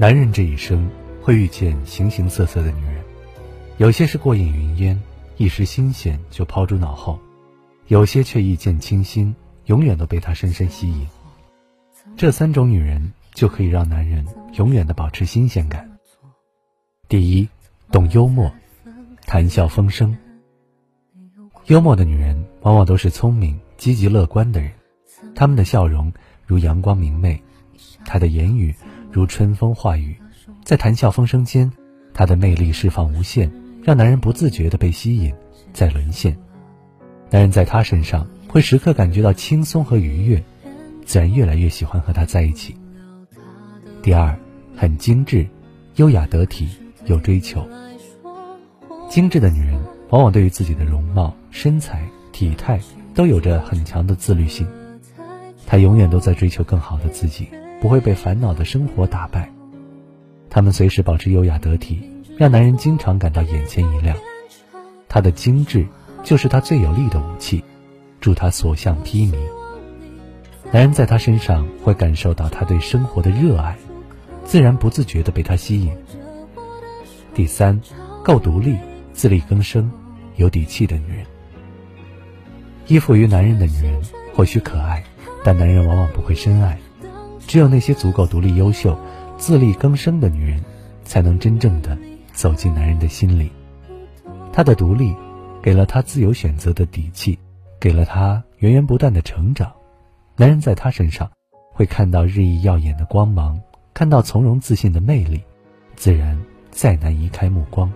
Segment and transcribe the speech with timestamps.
[0.00, 0.88] 男人这一生
[1.20, 3.02] 会遇见形形色色的女人，
[3.78, 5.02] 有些是过眼云烟，
[5.38, 7.18] 一时新鲜就抛诸脑后；
[7.88, 9.34] 有些却一见倾心，
[9.66, 11.04] 永远都被她深深吸引。
[12.16, 15.98] 这三种女人就可以让男人永远的保持新鲜感。
[17.08, 17.48] 第一，
[17.90, 18.48] 懂幽默，
[19.26, 20.16] 谈笑风生。
[21.66, 24.70] 幽默的女人往往都是聪明、积极、乐观的人，
[25.34, 26.12] 她们的笑容
[26.46, 27.42] 如阳光明媚，
[28.04, 28.72] 她的言语。
[29.18, 30.16] 如春风化雨，
[30.62, 31.68] 在谈笑风生间，
[32.14, 33.50] 她的魅力释放无限，
[33.82, 35.34] 让男人不自觉地被吸引，
[35.72, 36.38] 在沦陷。
[37.28, 40.40] 男人在她身上会时刻感觉到轻松和愉悦，
[41.04, 42.76] 自然越来越喜欢和她在一起。
[44.02, 44.38] 第二，
[44.76, 45.44] 很精致，
[45.96, 46.68] 优雅得体，
[47.06, 47.68] 有追求。
[49.08, 52.78] 精致的女人往往对于自己的容貌、身材、体态
[53.16, 54.64] 都有着很强的自律性，
[55.66, 57.48] 她永远都在追求更好的自己。
[57.80, 59.50] 不会被烦恼的生活打败，
[60.50, 62.02] 他们随时保持优雅得体，
[62.36, 64.16] 让男人经常感到眼前一亮。
[65.08, 65.86] 她的精致
[66.22, 67.62] 就是她最有力的武器，
[68.20, 69.36] 助她所向披靡。
[70.72, 73.76] 男人在她身上会感受到她对生活的热爱，
[74.44, 75.96] 自然不自觉地被她吸引。
[77.34, 77.80] 第三，
[78.24, 78.76] 够独立、
[79.12, 79.90] 自力更生、
[80.36, 81.24] 有底气的女人。
[82.88, 84.00] 依附于男人的女人
[84.34, 85.04] 或许可爱，
[85.44, 86.76] 但男人往往不会深爱。
[87.48, 88.96] 只有那些足够独立、优秀、
[89.38, 90.62] 自力更生的女人，
[91.02, 91.96] 才能真正的
[92.34, 93.50] 走进男人的心里。
[94.52, 95.16] 她的独立，
[95.62, 97.38] 给了他自由选择的底气，
[97.80, 99.72] 给了他源源不断的成长。
[100.36, 101.28] 男人在她身上，
[101.72, 103.58] 会看到日益耀眼的光芒，
[103.94, 105.40] 看到从容自信的魅力，
[105.96, 106.38] 自然
[106.70, 107.90] 再难移开目光。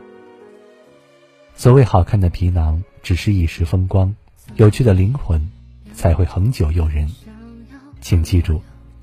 [1.54, 4.10] 所谓好看的皮囊，只是一时风光；
[4.56, 5.46] 有趣的灵魂，
[5.92, 7.06] 才会恒久诱人。
[8.00, 8.58] 请记住。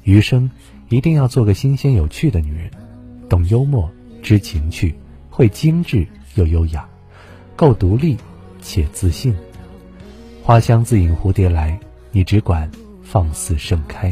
[0.10, 0.50] 余生
[0.90, 2.72] 一定要做个新鲜有趣的女人，
[3.30, 3.88] 懂幽默，
[4.24, 4.96] 知情趣，
[5.30, 6.90] 会精致又优雅，
[7.56, 8.18] 够独立
[8.60, 9.36] 且自信。
[10.42, 11.80] 花香自引蝴蝶来，
[12.12, 12.68] 你只管
[13.04, 14.12] 放肆盛开。